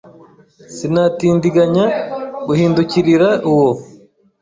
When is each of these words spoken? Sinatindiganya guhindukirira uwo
Sinatindiganya 0.75 1.85
guhindukirira 2.47 3.29
uwo 3.51 3.69